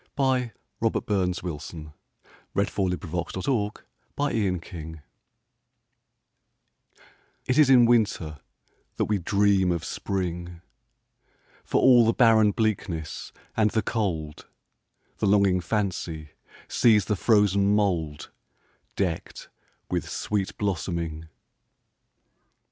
By 0.15 0.51
Robert 0.79 1.05
BurnsWilson 1.05 1.93
1047 2.53 5.01
It 7.45 7.57
Is 7.59 7.69
in 7.69 7.85
Winter 7.85 8.39
That 8.95 9.05
We 9.05 9.19
Dream 9.19 9.71
of 9.71 9.83
Spring 9.85 10.39
IT 10.39 10.47
is 10.49 10.49
in 10.49 10.55
Winter 10.55 10.55
that 10.55 10.57
we 10.57 10.59
dream 10.59 10.59
of 10.63 10.63
Spring; 10.63 10.63
For 11.63 11.79
all 11.79 12.07
the 12.07 12.13
barren 12.13 12.49
bleakness 12.49 13.31
and 13.55 13.69
the 13.69 13.83
cold, 13.83 14.47
The 15.19 15.27
longing 15.27 15.61
fancy 15.61 16.31
sees 16.67 17.05
the 17.05 17.15
frozen 17.15 17.75
mouldDecked 17.75 19.49
with 19.91 20.09
sweet 20.09 20.57
blossoming. 20.57 21.27